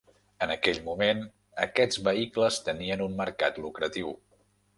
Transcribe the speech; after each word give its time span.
En 0.43 0.51
aquell 0.53 0.79
moment, 0.87 1.21
aquests 1.65 1.99
vehicles 2.09 2.59
tenien 2.71 3.05
un 3.09 3.15
mercat 3.21 3.61
lucratiu. 3.67 4.17